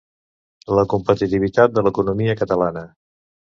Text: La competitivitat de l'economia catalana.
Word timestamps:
La 0.79 0.85
competitivitat 0.93 1.77
de 1.77 1.85
l'economia 1.89 2.37
catalana. 2.43 2.87